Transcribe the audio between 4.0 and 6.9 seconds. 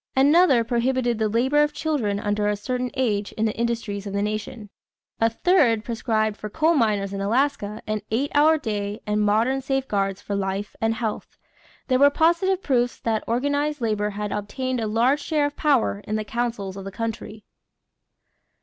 of the nation. A third prescribed for coal